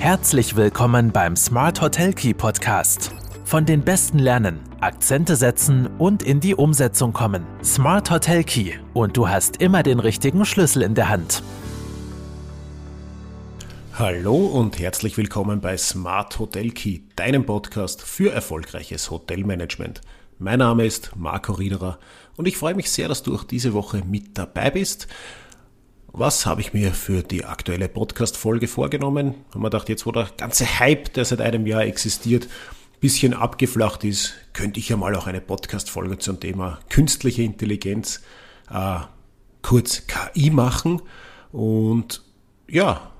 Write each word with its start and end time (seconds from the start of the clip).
Herzlich 0.00 0.56
willkommen 0.56 1.12
beim 1.12 1.36
Smart 1.36 1.82
Hotel 1.82 2.14
Key 2.14 2.32
Podcast. 2.32 3.12
Von 3.44 3.66
den 3.66 3.82
Besten 3.82 4.18
lernen, 4.18 4.60
Akzente 4.80 5.36
setzen 5.36 5.88
und 5.98 6.22
in 6.22 6.40
die 6.40 6.54
Umsetzung 6.54 7.12
kommen. 7.12 7.44
Smart 7.62 8.10
Hotel 8.10 8.42
Key 8.42 8.72
und 8.94 9.18
du 9.18 9.28
hast 9.28 9.58
immer 9.58 9.82
den 9.82 10.00
richtigen 10.00 10.46
Schlüssel 10.46 10.80
in 10.80 10.94
der 10.94 11.10
Hand. 11.10 11.42
Hallo 13.92 14.36
und 14.46 14.78
herzlich 14.78 15.18
willkommen 15.18 15.60
bei 15.60 15.76
Smart 15.76 16.38
Hotel 16.38 16.70
Key, 16.70 17.00
deinem 17.14 17.44
Podcast 17.44 18.00
für 18.00 18.32
erfolgreiches 18.32 19.10
Hotelmanagement. 19.10 20.00
Mein 20.38 20.60
Name 20.60 20.86
ist 20.86 21.14
Marco 21.14 21.52
Riederer 21.52 21.98
und 22.36 22.48
ich 22.48 22.56
freue 22.56 22.74
mich 22.74 22.90
sehr, 22.90 23.08
dass 23.08 23.22
du 23.22 23.34
auch 23.34 23.44
diese 23.44 23.74
Woche 23.74 24.02
mit 24.06 24.38
dabei 24.38 24.70
bist. 24.70 25.08
Was 26.12 26.44
habe 26.44 26.60
ich 26.60 26.72
mir 26.72 26.92
für 26.92 27.22
die 27.22 27.44
aktuelle 27.44 27.88
Podcast-Folge 27.88 28.66
vorgenommen? 28.66 29.36
Haben 29.54 29.62
wir 29.62 29.70
gedacht, 29.70 29.88
jetzt 29.88 30.06
wo 30.06 30.10
der 30.12 30.28
ganze 30.36 30.80
Hype, 30.80 31.12
der 31.12 31.24
seit 31.24 31.40
einem 31.40 31.68
Jahr 31.68 31.84
existiert, 31.84 32.46
ein 32.46 33.00
bisschen 33.00 33.32
abgeflacht 33.32 34.02
ist, 34.02 34.34
könnte 34.52 34.80
ich 34.80 34.88
ja 34.88 34.96
mal 34.96 35.14
auch 35.14 35.28
eine 35.28 35.40
Podcast-Folge 35.40 36.18
zum 36.18 36.40
Thema 36.40 36.80
künstliche 36.88 37.42
Intelligenz, 37.42 38.22
äh, 38.72 38.98
kurz 39.62 40.02
KI 40.08 40.50
machen. 40.50 41.00
Und 41.52 42.24
ja, 42.68 43.12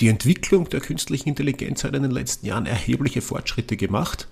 die 0.00 0.08
Entwicklung 0.08 0.70
der 0.70 0.80
künstlichen 0.80 1.28
Intelligenz 1.28 1.84
hat 1.84 1.94
in 1.94 2.02
den 2.02 2.12
letzten 2.12 2.46
Jahren 2.46 2.64
erhebliche 2.64 3.20
Fortschritte 3.20 3.76
gemacht. 3.76 4.26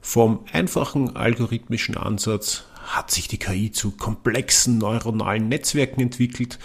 Vom 0.00 0.44
einfachen 0.52 1.16
algorithmischen 1.16 1.96
Ansatz 1.96 2.66
hat 2.84 3.10
sich 3.10 3.26
die 3.26 3.38
KI 3.38 3.72
zu 3.72 3.90
komplexen 3.90 4.78
neuronalen 4.78 5.48
Netzwerken 5.48 6.00
entwickelt, 6.00 6.60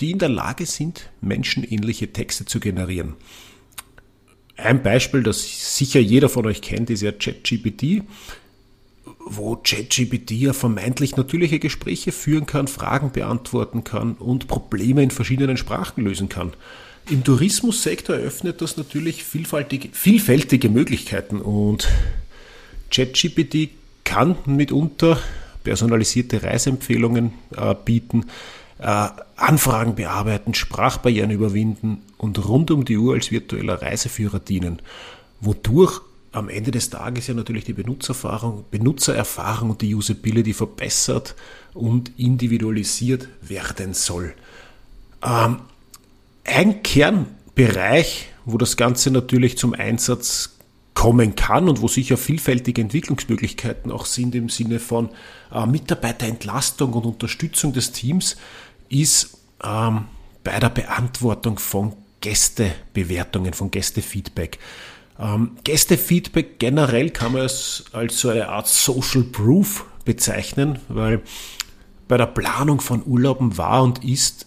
die 0.00 0.10
in 0.10 0.18
der 0.18 0.28
Lage 0.28 0.66
sind, 0.66 1.10
menschenähnliche 1.20 2.12
Texte 2.12 2.44
zu 2.44 2.60
generieren. 2.60 3.14
Ein 4.56 4.82
Beispiel, 4.82 5.22
das 5.22 5.76
sicher 5.76 6.00
jeder 6.00 6.28
von 6.28 6.46
euch 6.46 6.62
kennt, 6.62 6.88
ist 6.88 7.02
ja 7.02 7.12
ChatGPT, 7.12 8.02
wo 9.26 9.56
ChatGPT 9.56 10.30
ja 10.30 10.52
vermeintlich 10.54 11.16
natürliche 11.16 11.58
Gespräche 11.58 12.10
führen 12.10 12.46
kann, 12.46 12.68
Fragen 12.68 13.12
beantworten 13.12 13.84
kann 13.84 14.14
und 14.14 14.48
Probleme 14.48 15.02
in 15.02 15.10
verschiedenen 15.10 15.58
Sprachen 15.58 16.04
lösen 16.04 16.28
kann. 16.28 16.54
Im 17.10 17.22
Tourismussektor 17.22 18.16
eröffnet 18.16 18.62
das 18.62 18.76
natürlich 18.76 19.24
vielfältige, 19.24 19.90
vielfältige 19.92 20.70
Möglichkeiten 20.70 21.40
und 21.40 21.88
ChatGPT 22.90 23.70
kann 24.04 24.36
mitunter 24.46 25.20
personalisierte 25.64 26.42
Reiseempfehlungen 26.42 27.32
äh, 27.56 27.74
bieten, 27.84 28.26
Anfragen 28.78 29.94
bearbeiten, 29.94 30.54
Sprachbarrieren 30.54 31.30
überwinden 31.30 32.02
und 32.18 32.46
rund 32.46 32.70
um 32.70 32.84
die 32.84 32.98
Uhr 32.98 33.14
als 33.14 33.30
virtueller 33.30 33.80
Reiseführer 33.80 34.38
dienen, 34.38 34.82
wodurch 35.40 36.00
am 36.32 36.50
Ende 36.50 36.70
des 36.70 36.90
Tages 36.90 37.26
ja 37.28 37.34
natürlich 37.34 37.64
die 37.64 37.72
Benutzererfahrung, 37.72 38.64
Benutzererfahrung 38.70 39.70
und 39.70 39.80
die 39.80 39.94
Usability 39.94 40.52
verbessert 40.52 41.34
und 41.72 42.12
individualisiert 42.18 43.28
werden 43.40 43.94
soll. 43.94 44.34
Ähm, 45.22 45.60
ein 46.44 46.82
Kernbereich, 46.82 48.28
wo 48.44 48.58
das 48.58 48.76
Ganze 48.76 49.10
natürlich 49.10 49.56
zum 49.56 49.72
Einsatz 49.72 50.55
kommen 50.96 51.36
kann 51.36 51.68
und 51.68 51.82
wo 51.82 51.88
sicher 51.88 52.16
vielfältige 52.16 52.80
Entwicklungsmöglichkeiten 52.80 53.92
auch 53.92 54.06
sind 54.06 54.34
im 54.34 54.48
Sinne 54.48 54.80
von 54.80 55.10
äh, 55.52 55.66
Mitarbeiterentlastung 55.66 56.94
und 56.94 57.04
Unterstützung 57.04 57.74
des 57.74 57.92
Teams, 57.92 58.36
ist 58.88 59.36
ähm, 59.62 60.06
bei 60.42 60.58
der 60.58 60.70
Beantwortung 60.70 61.58
von 61.58 61.92
Gästebewertungen, 62.22 63.52
von 63.52 63.70
Gästefeedback. 63.70 64.58
Ähm, 65.20 65.58
Gästefeedback 65.64 66.58
generell 66.58 67.10
kann 67.10 67.32
man 67.32 67.42
es 67.42 67.84
als 67.92 68.18
so 68.18 68.30
eine 68.30 68.48
Art 68.48 68.66
Social 68.66 69.22
Proof 69.22 69.84
bezeichnen, 70.06 70.78
weil 70.88 71.20
bei 72.08 72.16
der 72.16 72.26
Planung 72.26 72.80
von 72.80 73.04
Urlauben 73.04 73.58
war 73.58 73.82
und 73.82 74.02
ist 74.02 74.46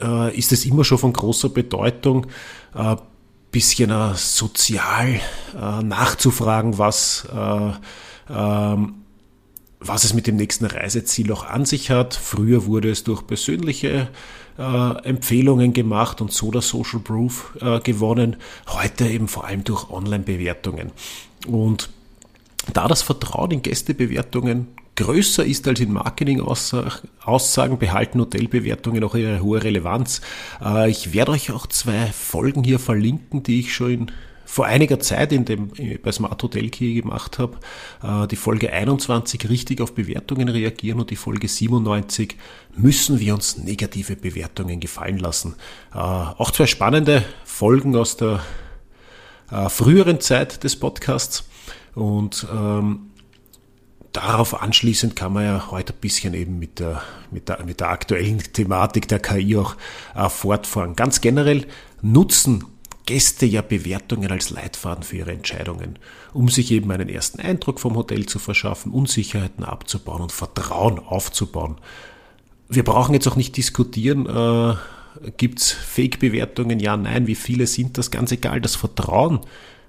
äh, 0.00 0.36
ist 0.36 0.50
es 0.50 0.64
immer 0.64 0.84
schon 0.84 0.98
von 0.98 1.12
großer 1.12 1.50
Bedeutung, 1.50 2.26
äh, 2.74 2.96
bisschen 3.58 3.90
äh, 3.90 4.14
sozial 4.14 5.20
äh, 5.60 5.82
nachzufragen, 5.82 6.78
was, 6.78 7.26
äh, 7.34 7.72
ähm, 8.32 8.94
was 9.80 10.04
es 10.04 10.14
mit 10.14 10.28
dem 10.28 10.36
nächsten 10.36 10.64
Reiseziel 10.64 11.32
auch 11.32 11.44
an 11.44 11.64
sich 11.64 11.90
hat. 11.90 12.14
Früher 12.14 12.66
wurde 12.66 12.88
es 12.88 13.02
durch 13.02 13.26
persönliche 13.26 14.10
äh, 14.58 15.02
Empfehlungen 15.02 15.72
gemacht 15.72 16.20
und 16.20 16.32
so 16.32 16.52
der 16.52 16.62
Social 16.62 17.00
Proof 17.00 17.56
äh, 17.60 17.80
gewonnen. 17.80 18.36
Heute 18.68 19.08
eben 19.08 19.26
vor 19.26 19.44
allem 19.44 19.64
durch 19.64 19.90
Online-Bewertungen. 19.90 20.92
Und 21.48 21.90
da 22.72 22.86
das 22.86 23.02
Vertrauen 23.02 23.50
in 23.50 23.62
Gästebewertungen 23.62 24.68
größer 24.98 25.44
ist 25.44 25.68
als 25.68 25.78
in 25.78 25.92
Marketing-Aussagen, 25.92 27.78
behalten 27.78 28.20
Hotelbewertungen 28.20 29.04
auch 29.04 29.14
ihre 29.14 29.40
hohe 29.40 29.62
Relevanz. 29.62 30.20
Äh, 30.60 30.90
ich 30.90 31.14
werde 31.14 31.32
euch 31.32 31.52
auch 31.52 31.68
zwei 31.68 32.06
Folgen 32.06 32.64
hier 32.64 32.80
verlinken, 32.80 33.44
die 33.44 33.60
ich 33.60 33.74
schon 33.74 33.90
in 33.90 34.12
vor 34.44 34.64
einiger 34.64 34.98
Zeit 34.98 35.30
in 35.32 35.44
dem, 35.44 35.70
bei 36.02 36.10
Smart 36.10 36.42
Hotel 36.42 36.70
Key 36.70 36.94
gemacht 36.94 37.38
habe. 37.38 37.58
Äh, 38.02 38.26
die 38.26 38.36
Folge 38.36 38.72
21 38.72 39.48
richtig 39.48 39.80
auf 39.80 39.94
Bewertungen 39.94 40.48
reagieren 40.48 40.98
und 40.98 41.10
die 41.10 41.16
Folge 41.16 41.46
97 41.46 42.36
müssen 42.74 43.20
wir 43.20 43.34
uns 43.34 43.58
negative 43.58 44.16
Bewertungen 44.16 44.80
gefallen 44.80 45.18
lassen. 45.18 45.54
Äh, 45.94 45.98
auch 45.98 46.50
zwei 46.50 46.66
spannende 46.66 47.24
Folgen 47.44 47.94
aus 47.94 48.16
der 48.16 48.40
früheren 49.70 50.20
Zeit 50.20 50.62
des 50.62 50.76
Podcasts 50.76 51.48
und 51.94 52.46
ähm, 52.54 53.08
darauf 54.12 54.60
anschließend 54.60 55.16
kann 55.16 55.32
man 55.32 55.44
ja 55.44 55.70
heute 55.70 55.92
ein 55.92 56.00
bisschen 56.00 56.34
eben 56.34 56.58
mit 56.58 56.78
der, 56.78 57.02
mit 57.30 57.48
der, 57.48 57.64
mit 57.64 57.80
der 57.80 57.90
aktuellen 57.90 58.38
Thematik 58.38 59.08
der 59.08 59.20
KI 59.20 59.56
auch 59.56 59.76
äh, 60.14 60.28
fortfahren. 60.28 60.96
Ganz 60.96 61.20
generell 61.20 61.66
nutzen 62.02 62.64
Gäste 63.06 63.46
ja 63.46 63.62
Bewertungen 63.62 64.30
als 64.30 64.50
Leitfaden 64.50 65.02
für 65.02 65.16
ihre 65.16 65.32
Entscheidungen, 65.32 65.98
um 66.34 66.50
sich 66.50 66.70
eben 66.70 66.90
einen 66.90 67.08
ersten 67.08 67.40
Eindruck 67.40 67.80
vom 67.80 67.96
Hotel 67.96 68.26
zu 68.26 68.38
verschaffen, 68.38 68.92
Unsicherheiten 68.92 69.64
abzubauen 69.64 70.20
und 70.20 70.32
Vertrauen 70.32 70.98
aufzubauen. 70.98 71.76
Wir 72.68 72.84
brauchen 72.84 73.14
jetzt 73.14 73.26
auch 73.26 73.36
nicht 73.36 73.56
diskutieren, 73.56 74.26
äh, 74.26 74.74
gibt 75.38 75.60
es 75.60 75.72
Fake-Bewertungen? 75.72 76.80
Ja, 76.80 76.98
nein, 76.98 77.26
wie 77.26 77.34
viele 77.34 77.66
sind 77.66 77.96
das? 77.96 78.10
Ganz 78.10 78.30
egal, 78.30 78.60
das 78.60 78.76
Vertrauen 78.76 79.40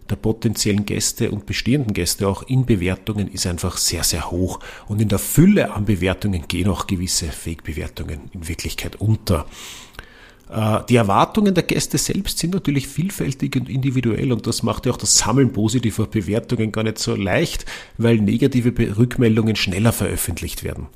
der 0.09 0.16
potenziellen 0.16 0.86
Gäste 0.86 1.31
und 1.31 1.46
bestehenden 1.46 1.94
Gäste 1.94 2.28
auch 2.28 2.44
in 2.44 2.66
Bewertungen 2.66 3.31
ist 3.31 3.46
einfach 3.46 3.78
sehr, 3.78 4.03
sehr 4.03 4.31
hoch. 4.31 4.59
Und 4.88 5.02
in 5.02 5.09
der 5.09 5.20
Fülle 5.20 5.74
an 5.74 5.86
Bewertungen 5.86 6.47
gehen 6.47 6.68
auch 6.68 6.88
gewisse 6.88 7.28
Fake-Bewertungen 7.28 8.30
in 8.34 8.48
Wirklichkeit 8.48 8.96
unter. 8.98 9.46
Äh, 10.50 10.80
die 10.90 10.96
Erwartungen 10.96 11.53
der 11.53 11.64
Gäste 11.64 11.98
selbst 11.98 12.40
sind 12.40 12.53
natürlich 12.53 12.88
vielfältig 12.88 13.56
und 13.56 13.69
individuell 13.69 14.31
und 14.31 14.48
das 14.48 14.64
macht 14.64 14.86
ja 14.86 14.92
auch 14.92 14.98
das 14.98 15.18
Sammeln 15.18 15.53
positiver 15.53 16.08
Bewertungen 16.08 16.72
gar 16.72 16.84
nicht 16.84 16.98
so 16.98 17.16
leicht, 17.16 17.66
weil 17.98 18.18
negative 18.18 18.74
Rückmeldungen 18.98 19.56
schneller 19.56 19.92
veröffentlicht 19.92 20.64
werden. 20.64 20.88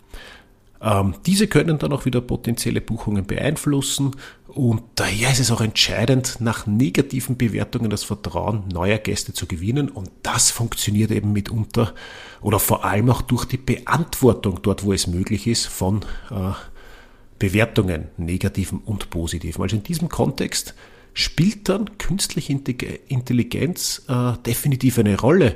Ähm, 0.81 1.13
diese 1.25 1.47
können 1.47 1.77
dann 1.77 1.93
auch 1.93 2.05
wieder 2.05 2.19
potenzielle 2.19 2.81
Buchungen 2.81 3.25
beeinflussen 3.25 4.11
und 4.55 4.83
daher 4.95 5.31
ist 5.31 5.39
es 5.39 5.51
auch 5.51 5.61
entscheidend, 5.61 6.37
nach 6.39 6.67
negativen 6.67 7.37
Bewertungen 7.37 7.89
das 7.89 8.03
Vertrauen 8.03 8.67
neuer 8.71 8.99
Gäste 8.99 9.33
zu 9.33 9.47
gewinnen 9.47 9.89
und 9.89 10.11
das 10.21 10.51
funktioniert 10.51 11.11
eben 11.11 11.33
mitunter 11.33 11.93
oder 12.41 12.59
vor 12.59 12.85
allem 12.85 13.09
auch 13.09 13.21
durch 13.21 13.45
die 13.45 13.57
Beantwortung 13.57 14.59
dort, 14.61 14.83
wo 14.83 14.93
es 14.93 15.07
möglich 15.07 15.47
ist, 15.47 15.65
von 15.65 16.05
äh, 16.29 16.51
Bewertungen, 17.39 18.09
negativen 18.17 18.79
und 18.79 19.09
positiven. 19.09 19.61
Also 19.63 19.75
in 19.75 19.83
diesem 19.83 20.07
Kontext 20.07 20.75
spielt 21.13 21.67
dann 21.69 21.97
künstliche 21.97 22.53
Intelligenz 22.53 24.03
äh, 24.07 24.33
definitiv 24.45 24.99
eine 24.99 25.19
Rolle 25.19 25.55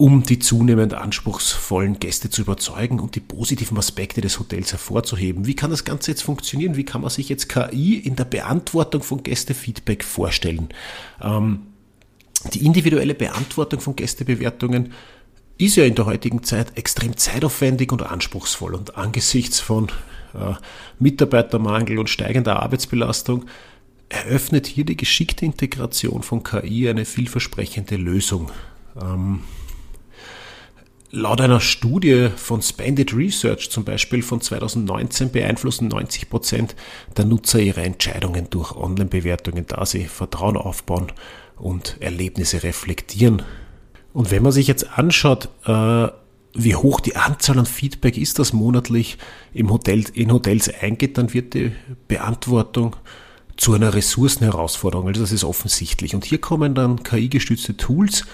um 0.00 0.22
die 0.22 0.38
zunehmend 0.38 0.94
anspruchsvollen 0.94 2.00
Gäste 2.00 2.30
zu 2.30 2.40
überzeugen 2.40 3.00
und 3.00 3.16
die 3.16 3.20
positiven 3.20 3.76
Aspekte 3.76 4.22
des 4.22 4.38
Hotels 4.38 4.72
hervorzuheben. 4.72 5.46
Wie 5.46 5.54
kann 5.54 5.70
das 5.70 5.84
Ganze 5.84 6.12
jetzt 6.12 6.22
funktionieren? 6.22 6.74
Wie 6.76 6.86
kann 6.86 7.02
man 7.02 7.10
sich 7.10 7.28
jetzt 7.28 7.50
KI 7.50 7.98
in 7.98 8.16
der 8.16 8.24
Beantwortung 8.24 9.02
von 9.02 9.22
Gästefeedback 9.22 10.02
vorstellen? 10.02 10.70
Ähm, 11.20 11.66
die 12.54 12.64
individuelle 12.64 13.14
Beantwortung 13.14 13.80
von 13.80 13.94
Gästebewertungen 13.94 14.94
ist 15.58 15.76
ja 15.76 15.84
in 15.84 15.96
der 15.96 16.06
heutigen 16.06 16.44
Zeit 16.44 16.78
extrem 16.78 17.18
zeitaufwendig 17.18 17.92
und 17.92 18.00
anspruchsvoll 18.00 18.74
und 18.74 18.96
angesichts 18.96 19.60
von 19.60 19.88
äh, 20.32 20.54
Mitarbeitermangel 20.98 21.98
und 21.98 22.08
steigender 22.08 22.62
Arbeitsbelastung 22.62 23.44
eröffnet 24.08 24.66
hier 24.66 24.86
die 24.86 24.96
geschickte 24.96 25.44
Integration 25.44 26.22
von 26.22 26.42
KI 26.42 26.88
eine 26.88 27.04
vielversprechende 27.04 27.96
Lösung. 27.96 28.50
Ähm, 28.98 29.40
Laut 31.12 31.40
einer 31.40 31.58
Studie 31.58 32.28
von 32.36 32.62
Spendit 32.62 33.12
Research 33.12 33.68
zum 33.70 33.84
Beispiel 33.84 34.22
von 34.22 34.40
2019 34.40 35.32
beeinflussen 35.32 35.88
90 35.88 36.30
Prozent 36.30 36.76
der 37.16 37.24
Nutzer 37.24 37.58
ihre 37.58 37.82
Entscheidungen 37.82 38.48
durch 38.48 38.76
Online-Bewertungen, 38.76 39.64
da 39.66 39.84
sie 39.84 40.04
Vertrauen 40.04 40.56
aufbauen 40.56 41.08
und 41.56 41.96
Erlebnisse 41.98 42.62
reflektieren. 42.62 43.42
Und 44.12 44.30
wenn 44.30 44.44
man 44.44 44.52
sich 44.52 44.68
jetzt 44.68 44.98
anschaut, 44.98 45.48
äh, 45.66 46.08
wie 46.54 46.76
hoch 46.76 47.00
die 47.00 47.16
Anzahl 47.16 47.58
an 47.58 47.66
Feedback 47.66 48.16
ist, 48.16 48.38
das 48.38 48.52
monatlich 48.52 49.18
im 49.52 49.70
Hotel, 49.70 50.04
in 50.14 50.32
Hotels 50.32 50.72
eingeht, 50.72 51.18
dann 51.18 51.34
wird 51.34 51.54
die 51.54 51.72
Beantwortung 52.06 52.94
zu 53.56 53.74
einer 53.74 53.94
Ressourcenherausforderung. 53.94 55.08
Also 55.08 55.22
das 55.22 55.32
ist 55.32 55.44
offensichtlich. 55.44 56.14
Und 56.14 56.24
hier 56.24 56.40
kommen 56.40 56.74
dann 56.74 57.02
KI-gestützte 57.02 57.76
Tools, 57.76 58.24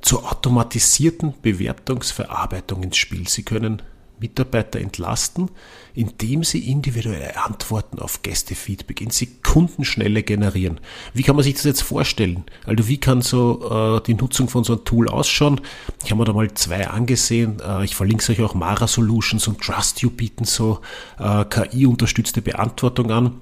zur 0.00 0.30
automatisierten 0.30 1.34
Bewertungsverarbeitung 1.42 2.82
ins 2.82 2.96
Spiel. 2.96 3.28
Sie 3.28 3.42
können 3.42 3.82
Mitarbeiter 4.20 4.80
entlasten, 4.80 5.50
indem 5.94 6.44
sie 6.44 6.70
individuelle 6.70 7.36
Antworten 7.44 7.98
auf 7.98 8.22
Gästefeedback 8.22 9.00
in 9.00 9.10
Sekundenschnelle 9.10 10.22
generieren. 10.22 10.80
Wie 11.14 11.22
kann 11.22 11.36
man 11.36 11.44
sich 11.44 11.54
das 11.54 11.64
jetzt 11.64 11.82
vorstellen? 11.82 12.44
Also 12.66 12.88
wie 12.88 12.98
kann 12.98 13.22
so 13.22 13.98
äh, 13.98 14.02
die 14.06 14.14
Nutzung 14.14 14.48
von 14.48 14.64
so 14.64 14.74
einem 14.74 14.84
Tool 14.84 15.08
ausschauen? 15.08 15.60
Ich 16.04 16.10
habe 16.10 16.20
mir 16.20 16.24
da 16.24 16.32
mal 16.32 16.52
zwei 16.54 16.88
angesehen. 16.88 17.60
Äh, 17.60 17.84
ich 17.84 17.94
verlinke 17.94 18.30
euch 18.32 18.42
auch 18.42 18.54
Mara 18.54 18.86
Solutions 18.86 19.46
und 19.48 19.60
Trust 19.60 20.02
You 20.02 20.10
bieten 20.10 20.44
so 20.44 20.80
äh, 21.18 21.44
KI-unterstützte 21.44 22.42
Beantwortung 22.42 23.10
an. 23.10 23.40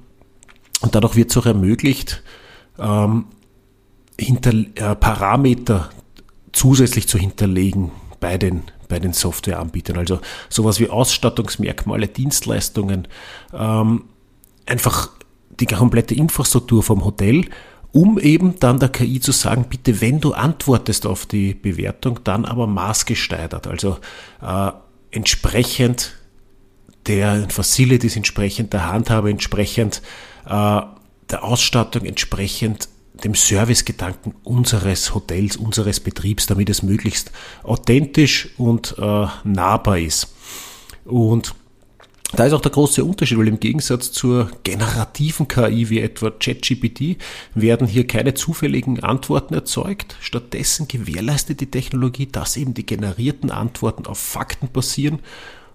Und 0.83 0.95
dadurch 0.95 1.17
wird 1.17 1.31
es 1.31 1.37
auch 1.37 1.47
ermöglicht, 1.47 2.23
ähm, 2.79 3.27
hinter, 4.19 4.53
äh, 4.53 4.95
Parameter 4.95 5.91
zusätzlich 6.57 7.07
zu 7.07 7.19
hinterlegen 7.19 7.93
bei 8.19 8.39
den, 8.39 8.63
bei 8.89 8.99
den 8.99 9.13
Softwareanbietern. 9.13 9.99
Also 9.99 10.21
sowas 10.49 10.81
wie 10.81 10.89
Ausstattungsmerkmale, 10.89 12.09
Dienstleistungen, 12.09 13.09
ähm, 13.53 14.05
einfach 14.65 15.11
die 15.61 15.67
komplette 15.67 16.15
Infrastruktur 16.15 16.83
vom 16.83 17.05
Hotel, 17.05 17.45
um 17.93 18.19
eben 18.19 18.59
dann 18.59 18.79
der 18.79 18.89
KI 18.89 19.21
zu 19.21 19.33
sagen, 19.33 19.67
bitte, 19.69 20.01
wenn 20.01 20.21
du 20.21 20.33
antwortest 20.33 21.07
auf 21.07 21.27
die 21.27 21.53
Bewertung, 21.53 22.21
dann 22.25 22.45
aber 22.47 22.67
maßgesteigert, 22.67 23.67
also 23.67 23.99
äh, 24.43 24.71
entsprechend 25.11 26.15
der 27.07 27.49
Facilities, 27.51 28.17
entsprechend 28.17 28.73
der 28.73 28.91
Handhabe, 28.91 29.31
entsprechend 29.31 30.03
äh, 30.47 30.81
der 31.31 31.45
Ausstattung, 31.45 32.05
entsprechend 32.05 32.89
dem 33.25 33.35
Servicegedanken 33.35 34.35
unseres 34.45 35.15
Hotels, 35.15 35.57
unseres 35.57 36.01
Betriebs, 36.01 36.47
damit 36.47 36.69
es 36.69 36.83
möglichst 36.83 37.33
authentisch 37.63 38.51
und 38.59 38.95
äh, 38.99 39.27
nahbar 39.45 39.99
ist. 39.99 40.35
Und 41.05 41.55
da 42.33 42.45
ist 42.45 42.53
auch 42.53 42.61
der 42.61 42.73
große 42.73 43.05
Unterschied, 43.05 43.39
weil 43.39 43.49
im 43.49 43.61
Gegensatz 43.61 44.11
zur 44.11 44.51
generativen 44.65 45.47
KI 45.47 45.89
wie 45.91 46.01
etwa 46.01 46.31
ChatGPT 46.31 47.17
werden 47.55 47.87
hier 47.87 48.07
keine 48.07 48.35
zufälligen 48.35 49.03
Antworten 49.03 49.55
erzeugt. 49.55 50.17
Stattdessen 50.21 50.89
gewährleistet 50.89 51.61
die 51.61 51.71
Technologie, 51.71 52.27
dass 52.27 52.57
eben 52.57 52.75
die 52.75 52.85
generierten 52.85 53.51
Antworten 53.53 54.07
auf 54.07 54.19
Fakten 54.19 54.69
basieren 54.73 55.21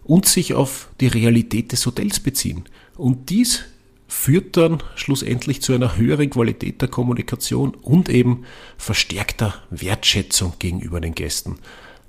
und 0.03 0.25
sich 0.25 0.53
auf 0.53 0.89
die 0.99 1.07
Realität 1.07 1.71
des 1.71 1.85
Hotels 1.85 2.19
beziehen. 2.19 2.65
Und 2.97 3.29
dies 3.29 3.63
führt 4.11 4.57
dann 4.57 4.83
schlussendlich 4.95 5.61
zu 5.61 5.71
einer 5.71 5.95
höheren 5.95 6.29
Qualität 6.29 6.81
der 6.81 6.89
Kommunikation 6.89 7.73
und 7.75 8.09
eben 8.09 8.43
verstärkter 8.77 9.53
Wertschätzung 9.69 10.53
gegenüber 10.59 10.99
den 10.99 11.15
Gästen. 11.15 11.59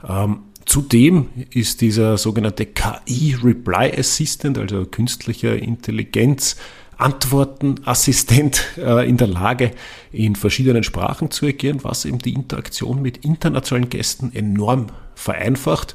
Ähm, 0.06 0.40
zudem 0.66 1.28
ist 1.50 1.80
dieser 1.80 2.18
sogenannte 2.18 2.66
KI 2.66 3.36
Reply 3.40 3.92
Assistant, 3.96 4.58
also 4.58 4.84
künstlicher 4.84 5.56
Intelligenz, 5.56 6.56
Antwortenassistent 6.98 8.64
äh, 8.78 9.08
in 9.08 9.16
der 9.16 9.28
Lage, 9.28 9.70
in 10.10 10.34
verschiedenen 10.34 10.82
Sprachen 10.82 11.30
zu 11.30 11.46
agieren, 11.46 11.84
was 11.84 12.04
eben 12.04 12.18
die 12.18 12.34
Interaktion 12.34 13.00
mit 13.00 13.24
internationalen 13.24 13.88
Gästen 13.88 14.34
enorm 14.34 14.88
vereinfacht 15.14 15.94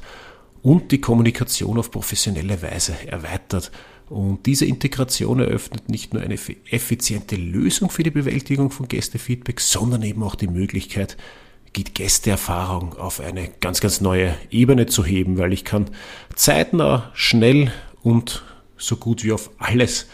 und 0.62 0.90
die 0.90 1.02
Kommunikation 1.02 1.78
auf 1.78 1.90
professionelle 1.90 2.62
Weise 2.62 2.94
erweitert. 3.06 3.70
Und 4.10 4.46
diese 4.46 4.64
Integration 4.64 5.40
eröffnet 5.40 5.88
nicht 5.88 6.14
nur 6.14 6.22
eine 6.22 6.38
effiziente 6.70 7.36
Lösung 7.36 7.90
für 7.90 8.02
die 8.02 8.10
Bewältigung 8.10 8.70
von 8.70 8.88
Gästefeedback, 8.88 9.60
sondern 9.60 10.02
eben 10.02 10.22
auch 10.22 10.34
die 10.34 10.48
Möglichkeit, 10.48 11.16
die 11.76 11.84
Gästeerfahrung 11.84 12.94
auf 12.94 13.20
eine 13.20 13.50
ganz, 13.60 13.80
ganz 13.80 14.00
neue 14.00 14.34
Ebene 14.50 14.86
zu 14.86 15.04
heben, 15.04 15.38
weil 15.38 15.52
ich 15.52 15.64
kann 15.64 15.90
zeitnah, 16.34 17.10
schnell 17.14 17.72
und 18.02 18.42
so 18.76 18.96
gut 18.96 19.24
wie 19.24 19.32
auf 19.32 19.50
alles 19.58 20.06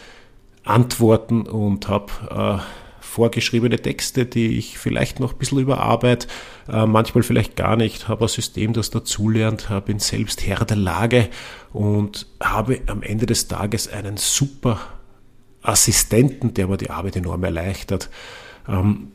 antworten 0.64 1.42
und 1.42 1.88
habe 1.88 2.60
äh, 2.60 2.83
vorgeschriebene 3.04 3.80
Texte, 3.80 4.26
die 4.26 4.58
ich 4.58 4.78
vielleicht 4.78 5.20
noch 5.20 5.32
ein 5.32 5.38
bisschen 5.38 5.60
überarbeite, 5.60 6.26
äh, 6.68 6.86
manchmal 6.86 7.22
vielleicht 7.22 7.54
gar 7.54 7.76
nicht, 7.76 8.08
habe 8.08 8.24
ein 8.24 8.28
System, 8.28 8.72
das 8.72 8.90
dazulernt, 8.90 9.68
bin 9.84 9.98
selbst 9.98 10.46
Herr 10.46 10.64
der 10.64 10.76
Lage 10.76 11.28
und 11.72 12.26
habe 12.42 12.80
am 12.86 13.02
Ende 13.02 13.26
des 13.26 13.46
Tages 13.46 13.88
einen 13.88 14.16
super 14.16 14.80
Assistenten, 15.62 16.54
der 16.54 16.66
mir 16.66 16.76
die 16.76 16.90
Arbeit 16.90 17.16
enorm 17.16 17.44
erleichtert. 17.44 18.10
Ähm, 18.68 19.12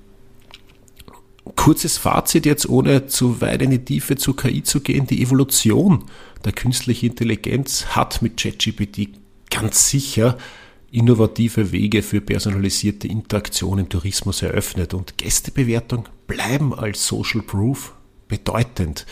kurzes 1.56 1.98
Fazit 1.98 2.46
jetzt, 2.46 2.70
ohne 2.70 3.08
zu 3.08 3.42
weit 3.42 3.62
in 3.62 3.72
die 3.72 3.84
Tiefe 3.84 4.16
zu 4.16 4.34
KI 4.34 4.64
zu 4.64 4.82
gehen. 4.82 5.08
Die 5.08 5.22
Evolution 5.22 6.06
der 6.46 6.54
künstlichen 6.54 7.08
Intelligenz 7.08 7.88
hat 7.88 8.22
mit 8.22 8.38
ChatGPT 8.38 9.10
ganz 9.50 9.90
sicher 9.90 10.38
innovative 10.92 11.72
Wege 11.72 12.02
für 12.02 12.22
personalisierte 12.22 13.08
Interaktion 13.08 13.80
im 13.80 13.90
Tourismus 13.90 14.42
eröffnet 14.42 14.94
und 14.94 15.18
Gästebewertung 15.18 16.08
bleiben 16.28 16.74
als 16.74 17.06
Social 17.08 17.42
Proof 17.42 17.94
bedeutend. 18.28 19.06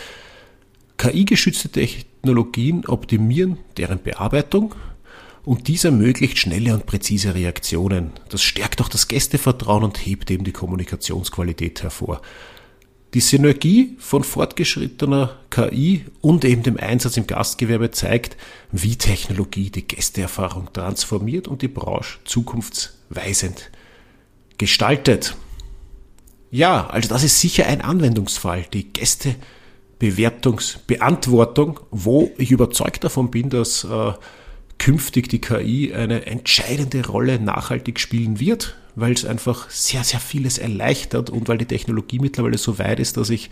KI-geschützte 0.97 1.69
Technologien 1.69 2.85
optimieren 2.85 3.57
deren 3.77 4.01
Bearbeitung 4.01 4.73
und 5.45 5.67
dies 5.67 5.83
ermöglicht 5.83 6.37
schnelle 6.37 6.73
und 6.73 6.85
präzise 6.85 7.35
Reaktionen. 7.35 8.11
Das 8.29 8.41
stärkt 8.41 8.81
auch 8.81 8.89
das 8.89 9.07
Gästevertrauen 9.07 9.83
und 9.83 10.05
hebt 10.05 10.29
eben 10.31 10.43
die 10.43 10.51
Kommunikationsqualität 10.51 11.83
hervor. 11.83 12.21
Die 13.13 13.21
Synergie 13.21 13.95
von 13.99 14.23
fortgeschrittener 14.23 15.37
KI 15.49 16.05
und 16.21 16.43
eben 16.43 16.63
dem 16.63 16.77
Einsatz 16.77 17.15
im 17.15 17.25
Gastgewerbe 17.25 17.91
zeigt, 17.91 18.35
wie 18.71 18.97
Technologie 18.97 19.69
die 19.69 19.87
Gästeerfahrung 19.87 20.73
transformiert 20.73 21.47
und 21.47 21.61
die 21.61 21.69
Branche 21.69 22.19
zukunftsweisend 22.25 23.71
gestaltet. 24.57 25.37
Ja, 26.51 26.87
also 26.87 27.07
das 27.09 27.23
ist 27.23 27.39
sicher 27.39 27.67
ein 27.67 27.81
Anwendungsfall, 27.81 28.65
die 28.73 28.91
Gästebewertungsbeantwortung, 28.91 31.79
wo 31.91 32.31
ich 32.37 32.51
überzeugt 32.51 33.03
davon 33.03 33.29
bin, 33.31 33.49
dass 33.49 33.85
äh, 33.85 34.13
künftig 34.77 35.29
die 35.29 35.41
KI 35.41 35.93
eine 35.93 36.25
entscheidende 36.25 37.05
Rolle 37.07 37.39
nachhaltig 37.39 37.99
spielen 37.99 38.39
wird, 38.39 38.75
weil 38.95 39.13
es 39.13 39.25
einfach 39.25 39.69
sehr, 39.69 40.03
sehr 40.03 40.19
vieles 40.19 40.57
erleichtert 40.57 41.29
und 41.29 41.47
weil 41.47 41.57
die 41.57 41.65
Technologie 41.65 42.19
mittlerweile 42.19 42.57
so 42.57 42.79
weit 42.79 42.99
ist, 42.99 43.17
dass 43.17 43.29
ich 43.29 43.49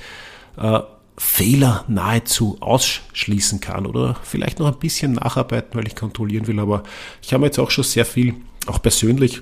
äh, 0.57 0.79
Fehler 1.17 1.85
nahezu 1.87 2.57
ausschließen 2.61 3.61
kann 3.61 3.85
oder 3.85 4.19
vielleicht 4.23 4.59
noch 4.59 4.67
ein 4.67 4.79
bisschen 4.79 5.13
nacharbeiten, 5.13 5.75
weil 5.75 5.87
ich 5.87 5.95
kontrollieren 5.95 6.47
will. 6.47 6.59
Aber 6.59 6.83
ich 7.21 7.33
habe 7.33 7.45
jetzt 7.45 7.59
auch 7.59 7.71
schon 7.71 7.85
sehr 7.85 8.05
viel, 8.05 8.35
auch 8.67 8.81
persönlich, 8.81 9.41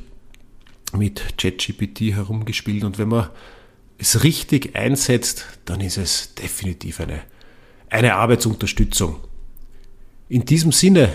mit 0.95 1.37
ChatGPT 1.37 2.13
herumgespielt 2.13 2.83
und 2.83 2.99
wenn 2.99 3.09
man 3.09 3.29
es 3.97 4.23
richtig 4.23 4.75
einsetzt, 4.75 5.45
dann 5.65 5.81
ist 5.81 5.97
es 5.97 6.35
definitiv 6.35 6.99
eine, 6.99 7.21
eine 7.89 8.15
Arbeitsunterstützung. 8.15 9.15
In 10.29 10.45
diesem 10.45 10.71
Sinne, 10.71 11.11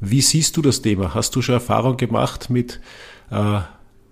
wie 0.00 0.20
siehst 0.20 0.56
du 0.56 0.62
das 0.62 0.82
Thema? 0.82 1.14
Hast 1.14 1.34
du 1.34 1.42
schon 1.42 1.54
Erfahrung 1.54 1.96
gemacht 1.96 2.50
mit 2.50 2.80
äh, 3.30 3.60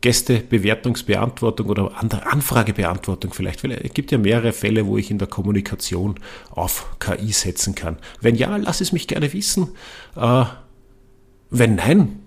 Gästebewertungsbeantwortung 0.00 1.68
oder 1.68 1.92
Anfragebeantwortung 1.96 3.32
vielleicht? 3.32 3.64
Es 3.64 3.94
gibt 3.94 4.10
ja 4.12 4.18
mehrere 4.18 4.52
Fälle, 4.52 4.86
wo 4.86 4.98
ich 4.98 5.10
in 5.10 5.18
der 5.18 5.28
Kommunikation 5.28 6.16
auf 6.50 6.96
KI 6.98 7.32
setzen 7.32 7.74
kann. 7.74 7.98
Wenn 8.20 8.34
ja, 8.34 8.56
lass 8.56 8.80
es 8.80 8.92
mich 8.92 9.08
gerne 9.08 9.32
wissen. 9.32 9.68
Äh, 10.16 10.44
wenn 11.50 11.76
nein, 11.76 12.20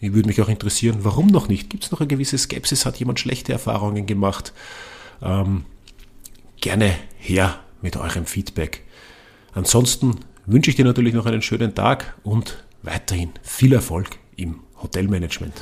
ich 0.00 0.12
würde 0.12 0.28
mich 0.28 0.40
auch 0.42 0.48
interessieren, 0.48 0.98
warum 1.00 1.28
noch 1.28 1.48
nicht? 1.48 1.70
Gibt 1.70 1.84
es 1.84 1.90
noch 1.90 2.00
eine 2.00 2.08
gewisse 2.08 2.36
Skepsis? 2.36 2.84
Hat 2.84 2.98
jemand 2.98 3.18
schlechte 3.18 3.52
Erfahrungen 3.52 4.06
gemacht? 4.06 4.52
Ähm, 5.22 5.64
gerne 6.60 6.94
her 7.18 7.58
mit 7.80 7.96
eurem 7.96 8.26
Feedback. 8.26 8.82
Ansonsten 9.54 10.20
wünsche 10.44 10.70
ich 10.70 10.76
dir 10.76 10.84
natürlich 10.84 11.14
noch 11.14 11.26
einen 11.26 11.42
schönen 11.42 11.74
Tag 11.74 12.16
und 12.22 12.65
weiterhin 12.86 13.32
viel 13.42 13.74
Erfolg 13.74 14.18
im 14.36 14.60
Hotelmanagement. 14.82 15.54